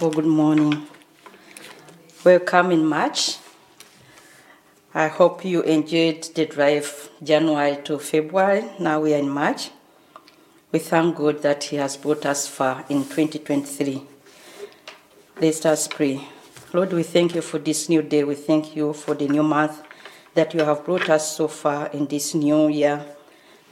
[0.00, 0.86] Well, good morning.
[2.24, 3.36] Welcome in March.
[4.94, 8.64] I hope you enjoyed the drive January to February.
[8.78, 9.68] Now we are in March.
[10.72, 14.02] We thank God that He has brought us far in 2023.
[15.38, 16.26] Let us pray.
[16.72, 18.24] Lord, we thank you for this new day.
[18.24, 19.82] We thank you for the new month
[20.32, 23.04] that you have brought us so far in this new year,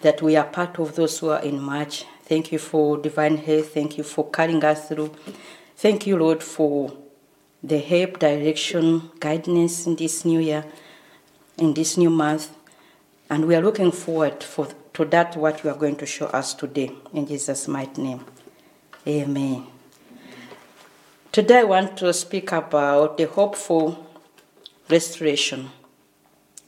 [0.03, 2.05] that we are part of those who are in March.
[2.25, 3.73] Thank you for divine health.
[3.73, 5.11] Thank you for carrying us through.
[5.79, 6.93] Thank you, Lord, for
[7.63, 10.65] the help, direction, guidance in this new year,
[11.57, 12.51] in this new month.
[13.31, 16.53] And we are looking forward for, to that what you are going to show us
[16.53, 16.91] today.
[17.13, 18.25] In Jesus' mighty name.
[19.07, 19.69] Amen.
[21.31, 24.05] Today I want to speak about the hopeful
[24.91, 25.71] restoration.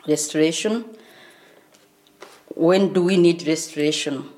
[0.06, 0.84] Restoration.
[2.54, 4.28] When do we need restoration?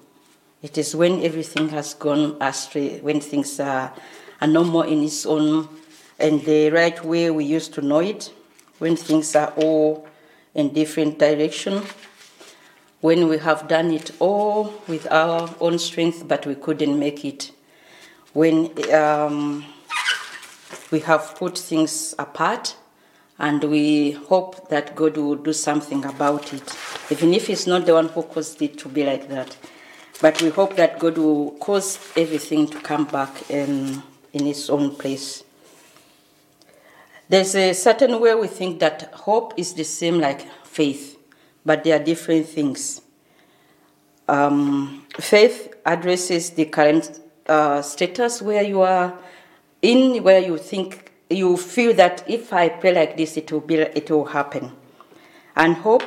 [0.62, 3.93] It is when everything has gone astray, when things are,
[4.47, 5.69] no more in its own
[6.19, 8.33] and the right way we used to know it,
[8.79, 10.07] when things are all
[10.55, 11.83] in different direction,
[13.01, 17.51] when we have done it all with our own strength, but we couldn't make it,
[18.33, 19.65] when um,
[20.93, 22.77] we have put things apart
[23.39, 26.77] and we hope that God will do something about it,
[27.11, 29.56] even if He's not the one who caused it to be like that.
[30.21, 34.94] But we hope that God will cause everything to come back in, in its own
[34.94, 35.44] place.
[37.28, 41.19] There's a certain way we think that hope is the same like faith,
[41.64, 43.00] but they are different things.
[44.28, 49.19] Um, faith addresses the current uh, status where you are
[49.80, 53.77] in, where you think you feel that if I pray like this, it will be,
[53.77, 54.72] it will happen.
[55.56, 56.03] And hope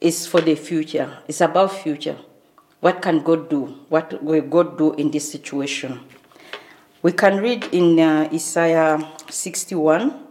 [0.00, 1.18] is for the future.
[1.28, 2.16] It's about future.
[2.80, 3.66] What can God do?
[3.88, 6.00] What will God do in this situation?
[7.02, 10.22] We can read in uh, Isaiah 61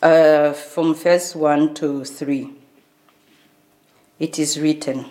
[0.00, 2.50] uh, from verse 1 to 3.
[4.20, 5.06] It is written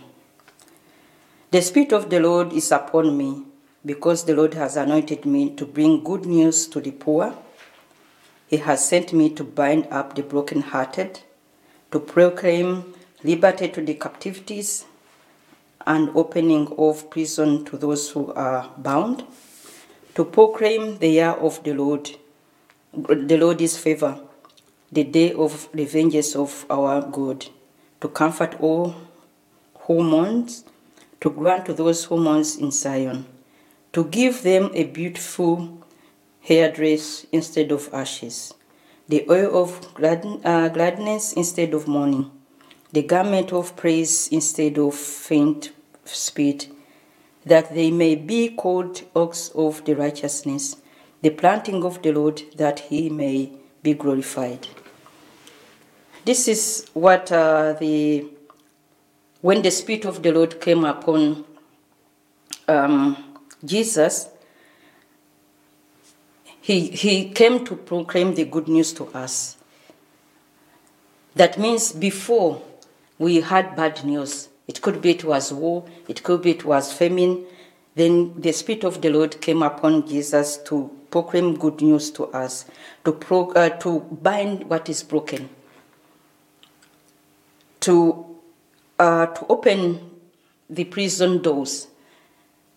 [1.51, 3.43] The Spirit of the Lord is upon me,
[3.85, 7.35] because the Lord has anointed me to bring good news to the poor.
[8.47, 11.19] He has sent me to bind up the brokenhearted,
[11.91, 14.85] to proclaim liberty to the captivities,
[15.85, 19.23] and opening of prison to those who are bound,
[20.15, 22.09] to proclaim the year of the Lord,
[22.93, 24.19] the Lord's favor,
[24.91, 27.47] the day of the vengeance of our God,
[28.01, 28.95] to comfort all
[29.81, 30.47] who mourn,
[31.21, 33.25] to grant to those who mourn in Zion,
[33.91, 35.83] to give them a beautiful
[36.41, 38.53] hairdress instead of ashes,
[39.07, 42.29] the oil of glad, uh, gladness instead of mourning,
[42.93, 45.71] the garment of praise instead of faint
[46.05, 46.69] spirit,
[47.45, 50.77] that they may be called oaks of the righteousness,
[51.21, 53.51] the planting of the Lord, that he may
[53.81, 54.67] be glorified.
[56.23, 58.27] This is what uh, the
[59.41, 61.43] when the Spirit of the Lord came upon
[62.65, 64.29] um, Jesus,
[66.61, 69.57] he, he came to proclaim the good news to us.
[71.35, 72.61] That means before
[73.23, 76.91] we had bad news, it could be it was war, it could be it was
[76.91, 77.45] famine.
[77.95, 82.65] Then the Spirit of the Lord came upon Jesus to proclaim good news to us,
[83.05, 85.49] to, pro, uh, to bind what is broken,
[87.79, 88.25] to,
[88.99, 90.09] uh, to open
[90.69, 91.87] the prison doors.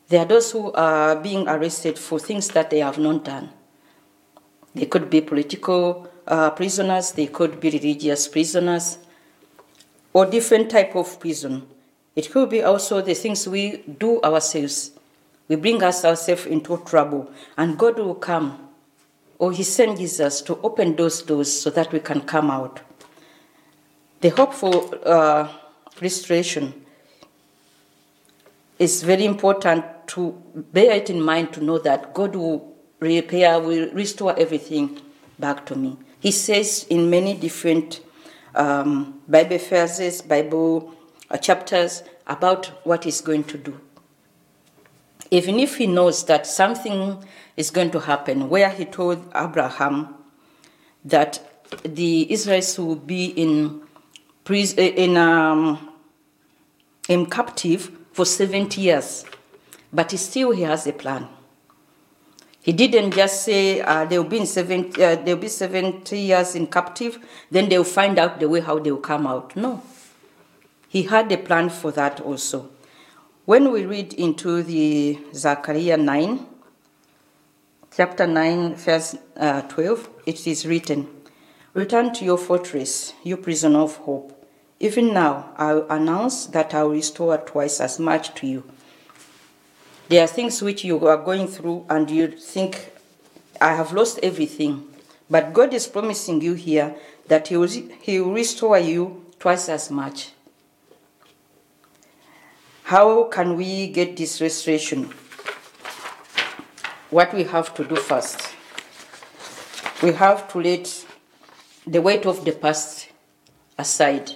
[0.08, 3.48] There are those who are being arrested for things that they have not done.
[4.74, 8.98] They could be political uh, prisoners, they could be religious prisoners,
[10.16, 11.66] or different type of prison.
[12.14, 14.92] It could be also the things we do ourselves.
[15.46, 18.66] We bring us ourselves into trouble, and God will come,
[19.38, 22.80] or He sends Jesus to open those doors so that we can come out.
[24.22, 25.52] The hope for uh,
[26.00, 26.72] restoration
[28.78, 29.84] is very important
[30.14, 30.32] to
[30.72, 34.98] bear it in mind to know that God will repair, will restore everything
[35.38, 35.98] back to me.
[36.20, 38.00] He says in many different
[38.56, 40.94] um, Bible verses, Bible
[41.30, 43.80] uh, chapters about what he's going to do.
[45.30, 47.22] Even if he knows that something
[47.56, 50.14] is going to happen, where he told Abraham
[51.04, 51.40] that
[51.84, 53.82] the Israelites will be in
[54.48, 55.90] in um,
[57.08, 59.24] in captive for 70 years,
[59.92, 61.28] but he still he has a plan.
[62.66, 66.66] He didn't just say uh, they'll be in 70, uh, they'll be 70 years in
[66.66, 69.54] captive, then they'll find out the way how they'll come out.
[69.54, 69.84] No.
[70.88, 72.68] He had a plan for that also.
[73.44, 76.44] When we read into the Zechariah 9,
[77.96, 81.06] chapter 9, verse uh, 12, it is written,
[81.72, 84.44] Return to your fortress, you prisoner of hope.
[84.80, 88.64] Even now, I will announce that I will restore twice as much to you.
[90.08, 92.92] There are things which you are going through and you think,
[93.60, 94.86] I have lost everything.
[95.28, 96.94] But God is promising you here
[97.26, 100.30] that He will, he will restore you twice as much.
[102.84, 105.12] How can we get this restoration?
[107.10, 108.40] What we have to do first,
[110.02, 111.06] we have to let
[111.84, 113.08] the weight of the past
[113.76, 114.32] aside.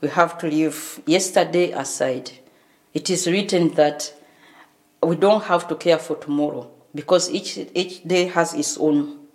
[0.00, 2.32] We have to leave yesterday aside.
[2.94, 4.12] It is written that
[5.02, 9.26] we don't have to care for tomorrow because each, each day has its own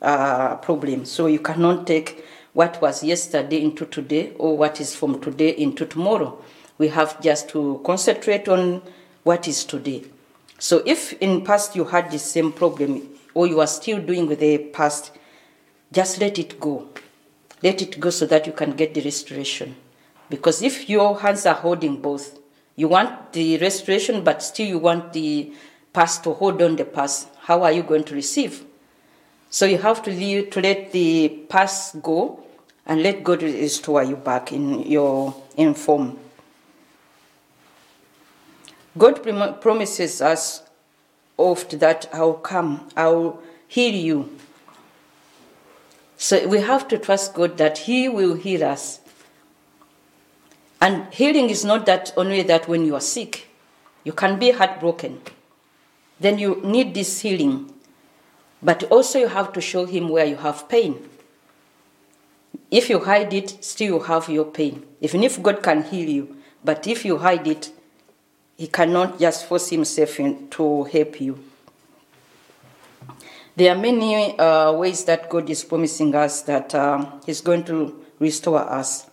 [0.00, 1.04] uh, problem.
[1.04, 5.86] So you cannot take what was yesterday into today or what is from today into
[5.86, 6.42] tomorrow.
[6.78, 8.82] We have just to concentrate on
[9.22, 10.04] what is today.
[10.58, 14.40] So if in past you had the same problem or you are still doing with
[14.40, 15.12] the past,
[15.92, 16.88] just let it go.
[17.62, 19.76] Let it go so that you can get the restoration.
[20.30, 22.38] Because if your hands are holding both,
[22.80, 25.52] you want the restoration, but still you want the
[25.92, 28.64] past to hold on the past, how are you going to receive?
[29.50, 32.42] So you have to, leave, to let the past go
[32.86, 36.18] and let God restore you back in your in form.
[38.96, 39.22] God
[39.60, 40.62] promises us
[41.36, 44.38] oft that I'll come, I'll heal you.
[46.16, 48.99] So we have to trust God that He will heal us.
[50.80, 53.48] And healing is not that only that when you are sick,
[54.04, 55.20] you can be heartbroken.
[56.18, 57.72] Then you need this healing.
[58.62, 61.08] But also you have to show him where you have pain.
[62.70, 64.86] If you hide it, still you have your pain.
[65.00, 67.72] Even if God can heal you, but if you hide it,
[68.56, 71.42] he cannot just force himself in, to help you.
[73.56, 78.04] There are many uh, ways that God is promising us that uh, He's going to
[78.18, 79.09] restore us.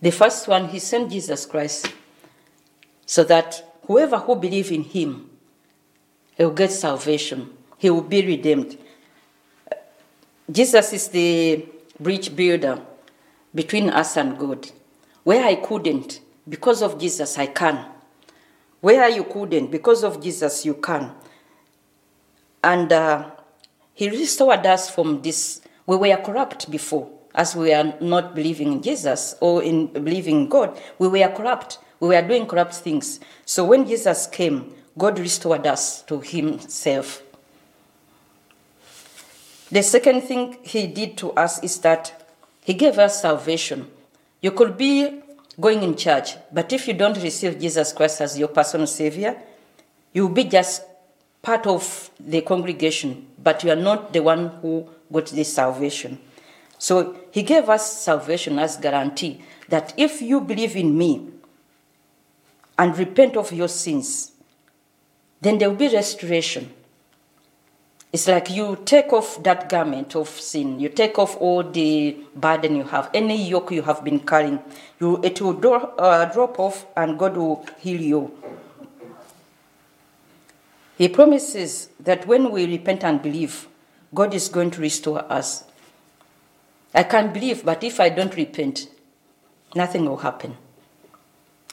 [0.00, 1.92] The first one, He sent Jesus Christ
[3.06, 5.30] so that whoever who believes in Him
[6.40, 7.50] he will get salvation.
[7.76, 8.78] He will be redeemed.
[10.50, 11.66] Jesus is the
[11.98, 12.80] bridge builder
[13.54, 14.70] between us and God.
[15.22, 17.84] Where I couldn't, because of Jesus, I can.
[18.80, 21.12] Where you couldn't, because of Jesus, you can.
[22.64, 23.32] And uh,
[23.92, 25.60] He restored us from this.
[25.84, 30.48] We were corrupt before, as we are not believing in Jesus or in believing in
[30.48, 30.78] God.
[30.98, 31.78] We were corrupt.
[32.00, 33.20] We were doing corrupt things.
[33.44, 37.22] So when Jesus came, God restored us to Himself.
[39.70, 42.26] The second thing He did to us is that
[42.62, 43.88] He gave us salvation.
[44.40, 45.22] You could be
[45.60, 49.36] going in church, but if you don't receive Jesus Christ as your personal Savior,
[50.12, 50.82] you'll be just
[51.42, 56.18] part of the congregation, but you are not the one who got this salvation.
[56.80, 61.28] So He gave us salvation as guarantee that if you believe in me
[62.78, 64.32] and repent of your sins,
[65.42, 66.72] then there will be restoration.
[68.12, 72.76] It's like you take off that garment of sin, you take off all the burden
[72.76, 74.58] you have, any yoke you have been carrying,
[74.98, 78.36] you, it will do, uh, drop off and God will heal you.
[80.96, 83.68] He promises that when we repent and believe,
[84.14, 85.64] God is going to restore us.
[86.94, 88.88] I can believe, but if I don't repent,
[89.74, 90.56] nothing will happen.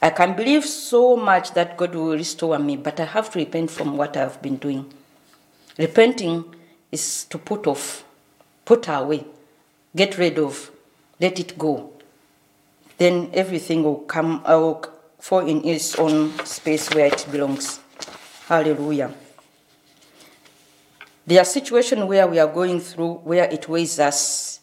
[0.02, 3.72] I can believe so much that God will restore me, but I have to repent
[3.72, 4.94] from what I've been doing.
[5.78, 6.46] Repenting
[6.92, 8.04] is to put off,
[8.64, 9.26] put away,
[9.96, 10.72] get rid of,
[11.20, 11.92] let it go.
[12.98, 14.88] Then everything will come out,
[15.20, 17.80] fall in its own space where it belongs.
[18.48, 19.14] Hallelujah.
[21.26, 24.60] There are situations where we are going through where it weighs us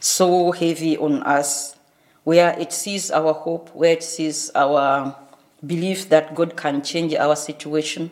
[0.00, 1.76] so heavy on us
[2.24, 5.16] where it sees our hope, where it sees our
[5.64, 8.10] belief that God can change our situation.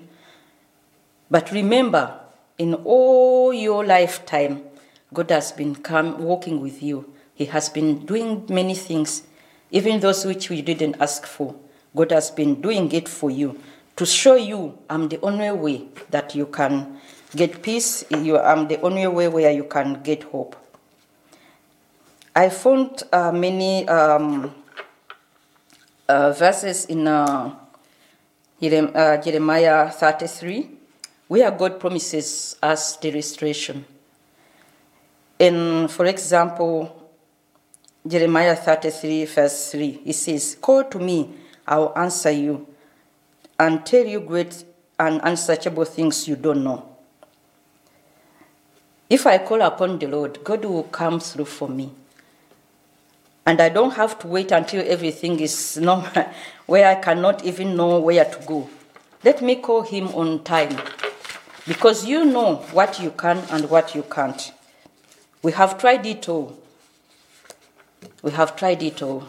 [1.30, 2.20] But remember,
[2.58, 4.62] in all your lifetime,
[5.12, 7.12] God has been come walking with you.
[7.34, 9.22] He has been doing many things,
[9.70, 11.54] even those which we didn't ask for.
[11.96, 13.58] God has been doing it for you
[13.96, 16.98] to show you I'm the only way that you can
[17.34, 18.04] get peace.
[18.10, 20.56] You, I'm the only way where you can get hope.
[22.38, 24.54] I found uh, many um,
[26.08, 27.52] uh, verses in uh,
[28.62, 30.70] uh, Jeremiah 33
[31.26, 33.84] where God promises us the restoration.
[35.40, 37.10] In, for example,
[38.06, 41.34] Jeremiah 33, verse 3, he says, Call to me,
[41.66, 42.68] I will answer you,
[43.58, 44.62] and tell you great
[44.96, 46.88] and unsearchable things you don't know.
[49.10, 51.90] If I call upon the Lord, God will come through for me.
[53.48, 56.10] And I don't have to wait until everything is normal,
[56.66, 58.68] where I cannot even know where to go.
[59.24, 60.76] Let me call Him on time.
[61.66, 64.52] Because you know what you can and what you can't.
[65.42, 66.58] We have tried it all.
[68.22, 69.26] We have tried it all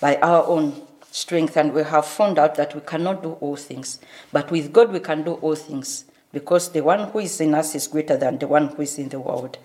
[0.00, 3.98] by our own strength, and we have found out that we cannot do all things.
[4.32, 7.74] But with God, we can do all things because the one who is in us
[7.74, 9.58] is greater than the one who is in the world.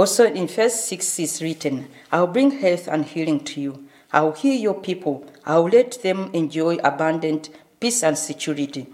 [0.00, 3.84] Also in verse 6 is written, I'll bring health and healing to you.
[4.10, 5.26] I'll heal your people.
[5.44, 8.86] I'll let them enjoy abundant peace and security.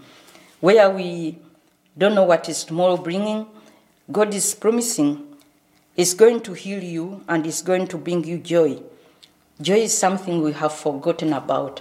[0.59, 1.37] Where we
[1.97, 3.47] don't know what is tomorrow bringing,
[4.11, 5.25] God is promising
[5.95, 8.77] is going to heal you and is going to bring you joy.
[9.61, 11.79] Joy is something we have forgotten about.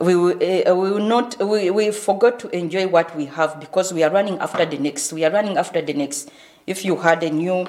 [0.00, 4.04] We uh, we will not, we, we forgot to enjoy what we have because we
[4.04, 5.12] are running after the next.
[5.12, 6.30] We are running after the next.
[6.66, 7.66] If you had a new,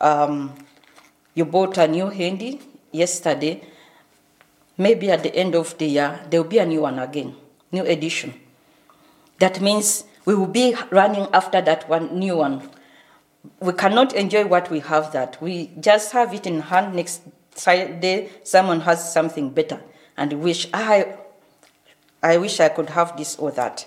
[0.00, 0.54] um,
[1.34, 2.60] you bought a new handy
[2.92, 3.62] yesterday,
[4.76, 7.36] maybe at the end of the year, there will be a new one again,
[7.72, 8.34] new edition.
[9.38, 12.70] That means we will be running after that one new one
[13.60, 15.40] we cannot enjoy what we have that.
[15.40, 17.22] We just have it in hand next
[17.64, 19.80] day someone has something better
[20.16, 21.16] and wish I
[22.22, 23.86] I wish I could have this or that.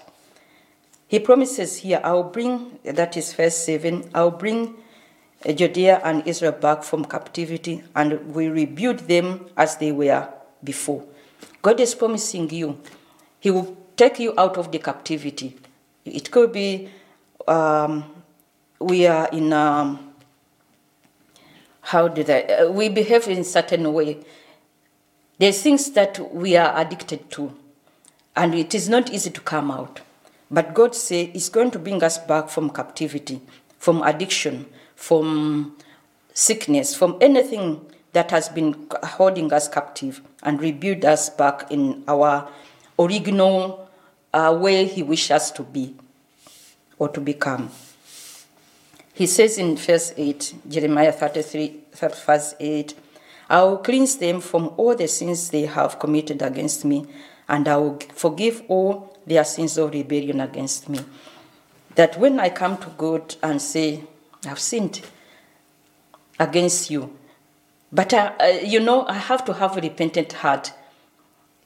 [1.12, 4.76] He promises here, I'll bring, that is verse 7, I'll bring
[5.46, 10.30] Judea and Israel back from captivity and we rebuild them as they were
[10.64, 11.04] before.
[11.62, 12.80] God is promising you,
[13.42, 15.58] He will take you out of the captivity.
[16.06, 16.88] It could be
[17.46, 18.06] um,
[18.80, 20.14] we are in um,
[21.82, 24.20] how did I, uh, we behave in certain way.
[25.40, 27.54] There's things that we are addicted to,
[28.34, 30.00] and it is not easy to come out.
[30.52, 33.42] But God say He's going to bring us back from captivity,
[33.80, 34.66] from addiction,
[34.96, 35.78] from
[36.34, 42.50] sickness, from anything that has been holding us captive, and rebuild us back in our
[43.00, 43.90] original
[44.34, 45.96] uh, way He wishes us to be
[47.00, 47.72] or to become.
[49.14, 52.94] He says in verse 8, Jeremiah 33, verse 8,
[53.50, 57.06] I will cleanse them from all the sins they have committed against me,
[57.52, 61.02] and I will forgive all their sins of rebellion against me.
[61.96, 64.06] That when I come to God and say,
[64.46, 65.02] I've sinned
[66.40, 67.16] against you,
[67.92, 70.72] but uh, you know, I have to have a repentant heart.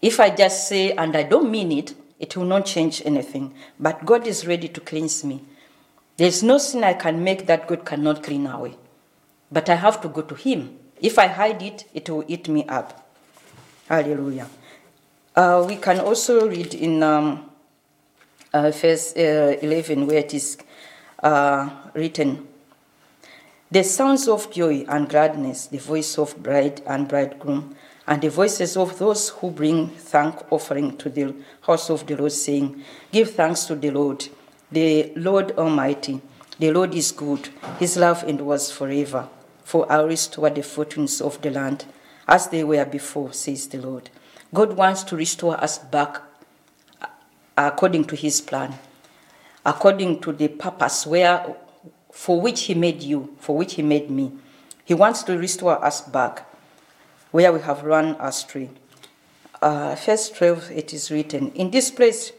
[0.01, 3.53] If I just say and I don't mean it, it will not change anything.
[3.79, 5.43] But God is ready to cleanse me.
[6.17, 8.75] There's no sin I can make that God cannot clean away.
[9.51, 10.79] But I have to go to Him.
[10.99, 13.07] If I hide it, it will eat me up.
[13.87, 14.47] Hallelujah.
[15.35, 17.49] Uh, we can also read in um,
[18.53, 20.57] uh, verse uh, 11 where it is
[21.21, 22.47] uh, written
[23.69, 27.75] The sounds of joy and gladness, the voice of bride and bridegroom,
[28.07, 32.31] and the voices of those who bring thank offering to the house of the Lord,
[32.31, 34.29] saying, Give thanks to the Lord
[34.71, 36.21] the Lord Almighty,
[36.59, 37.49] the Lord is good,
[37.79, 39.29] his love endures forever.
[39.63, 41.85] For I'll restore the fortunes of the land
[42.27, 44.09] as they were before, says the Lord.
[44.55, 46.21] God wants to restore us back
[47.57, 48.73] according to his plan,
[49.65, 51.55] according to the purpose where
[52.11, 54.31] for which he made you, for which he made me.
[54.85, 56.49] He wants to restore us back
[57.31, 58.69] where we have run astray.
[59.61, 62.31] Uh, verse 12, it is written, In this place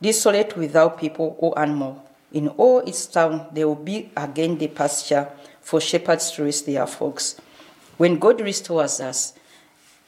[0.00, 2.02] desolate without people or animal.
[2.32, 5.28] In all its town there will be again the pasture
[5.60, 7.36] for shepherds to raise their flocks.
[7.98, 9.34] When God restores us,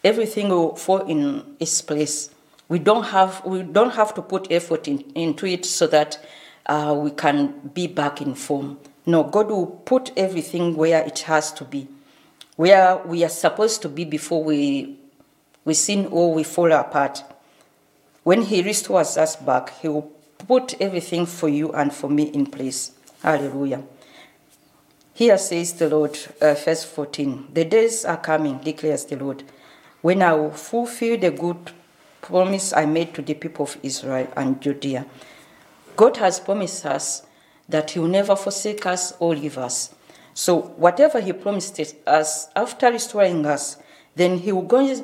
[0.06, 2.30] everything will fall in its place.
[2.68, 6.24] We don't have we don't have to put effort in, into it so that
[6.66, 8.78] uh, we can be back in form.
[9.04, 11.88] No, God will put everything where it has to be,
[12.54, 14.96] where we are supposed to be before we
[15.64, 17.24] we sin or we fall apart.
[18.22, 20.10] When He restores us back, He will
[20.46, 22.92] put everything for you and for me in place.
[23.22, 23.82] Hallelujah.
[25.14, 29.44] Here says the Lord, uh, verse 14 The days are coming, declares the Lord,
[30.06, 31.72] when I will fulfill the good
[32.20, 35.04] promise I made to the people of Israel and Judea.
[35.96, 37.26] God has promised us
[37.68, 39.92] that He will never forsake us or leave us.
[40.32, 43.78] So, whatever He promised us after restoring us,
[44.14, 44.50] then He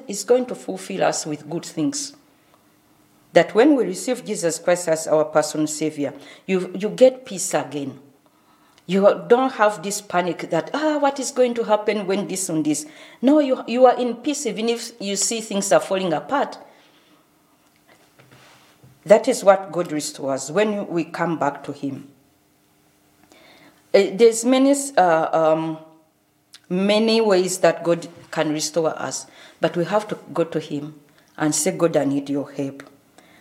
[0.07, 2.15] is going to fulfill us with good things
[3.33, 6.15] that when we receive Jesus Christ as our personal Savior,
[6.47, 7.99] you, you get peace again.
[8.87, 12.65] You don't have this panic that, ah, what is going to happen when this and
[12.65, 12.85] this.
[13.21, 16.59] No, you, you are in peace even if you see things are falling apart.
[19.05, 22.09] That is what God restores when we come back to Him.
[23.95, 25.79] Uh, there's many, uh, um,
[26.69, 29.27] many ways that God can restore us,
[29.61, 30.99] but we have to go to Him
[31.37, 32.83] and say, God, I need your help.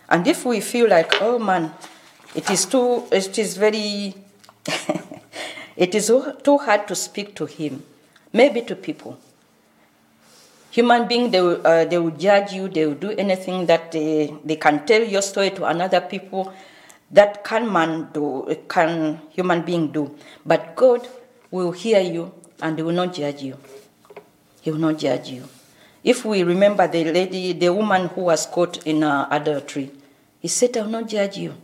[0.08, 1.72] And if we feel like, oh man,
[2.34, 4.14] it is too, it is very,
[5.76, 6.06] it is
[6.42, 7.82] too hard to speak to Him,
[8.32, 9.18] maybe to people.
[10.72, 14.32] Human being, they will, uh, they will judge you, they will do anything that they,
[14.44, 16.52] they can tell your story to another people.
[17.10, 20.16] That can man do, can human being do.
[20.46, 21.06] But God
[21.50, 23.58] will hear you and he will not judge you.
[24.62, 25.46] He will not judge you.
[26.02, 29.90] If we remember the lady, the woman who was caught in uh, adultery,
[30.40, 31.54] he said, I will not judge you.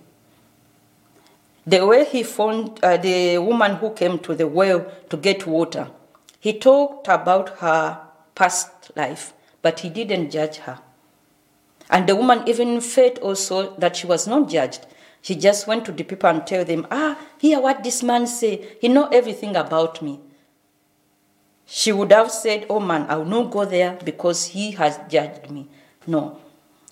[1.69, 5.91] The way he found uh, the woman who came to the well to get water,
[6.41, 8.01] he talked about her
[8.35, 10.79] past life, but he didn't judge her.
[11.91, 14.87] And the woman even felt also that she was not judged.
[15.21, 18.77] She just went to the people and tell them, ah, hear what this man say.
[18.81, 20.21] He know everything about me.
[21.67, 25.51] She would have said, oh man, I will not go there because he has judged
[25.51, 25.69] me.
[26.07, 26.41] No.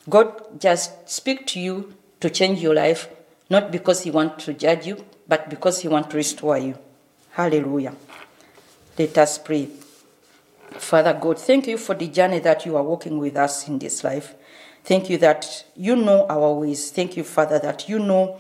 [0.07, 3.09] God just speak to you to change your life,
[3.49, 6.79] not because he wants to judge you, but because he wants to restore you.
[7.31, 7.95] Hallelujah.
[8.99, 9.69] Let us pray.
[10.71, 14.03] Father God, thank you for the journey that you are walking with us in this
[14.03, 14.35] life.
[14.85, 16.91] Thank you that you know our ways.
[16.91, 18.39] Thank you, Father, that you know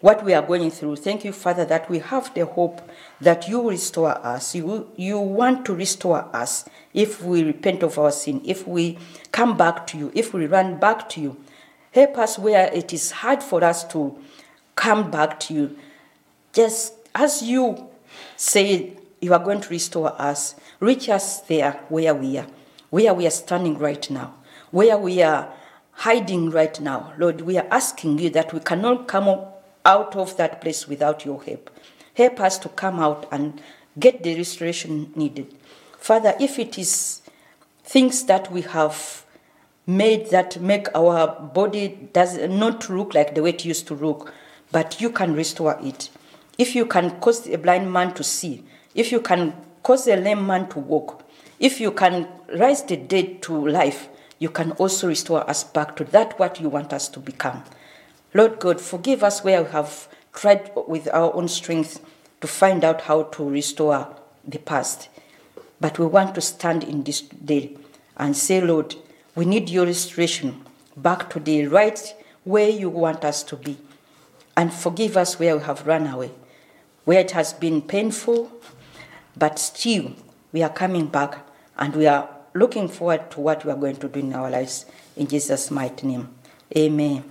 [0.00, 0.96] what we are going through.
[0.96, 2.80] Thank you, Father, that we have the hope
[3.20, 4.54] that you restore us.
[4.54, 8.98] You, you want to restore us if we repent of our sin, if we
[9.30, 11.36] come back to you, if we run back to you.
[11.92, 14.18] Help us where it is hard for us to
[14.74, 15.78] come back to you.
[16.52, 17.88] Just as you
[18.36, 22.46] say you are going to restore us, reach us there where we are,
[22.90, 24.34] where we are standing right now,
[24.70, 25.52] where we are
[25.92, 27.12] hiding right now.
[27.18, 29.28] Lord, we are asking you that we cannot come
[29.84, 31.70] out of that place without your help.
[32.14, 33.60] Help us to come out and
[33.98, 35.54] get the restoration needed.
[35.98, 37.22] Father, if it is
[37.84, 39.24] things that we have
[39.86, 44.32] made that make our body does not look like the way it used to look,
[44.72, 46.10] but you can restore it.
[46.58, 50.46] If you can cause a blind man to see, if you can cause a lame
[50.46, 51.22] man to walk,
[51.60, 54.08] if you can raise the dead to life,
[54.38, 57.62] you can also restore us back to that what you want us to become.
[58.34, 62.04] Lord God, forgive us where we have tried with our own strength
[62.40, 65.08] to find out how to restore the past.
[65.80, 67.76] But we want to stand in this day
[68.16, 68.96] and say, Lord,
[69.34, 70.64] we need your restoration
[70.96, 73.78] back to the right way you want us to be.
[74.56, 76.30] And forgive us where we have run away,
[77.04, 78.52] where it has been painful,
[79.36, 80.12] but still
[80.52, 81.46] we are coming back
[81.78, 84.84] and we are looking forward to what we are going to do in our lives.
[85.16, 86.28] In Jesus' mighty name.
[86.76, 87.24] Amen.